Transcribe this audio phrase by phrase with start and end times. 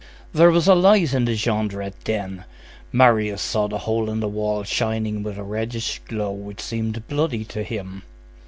[0.33, 2.45] There was a light in the Jondrette den.
[2.91, 7.45] Marius saw the hole in the wall shining with a reddish glow which seemed bloody
[7.45, 8.01] to him.